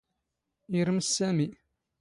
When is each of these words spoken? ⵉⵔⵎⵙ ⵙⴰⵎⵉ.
ⵉⵔⵎⵙ 0.77 1.07
ⵙⴰⵎⵉ. 1.15 1.47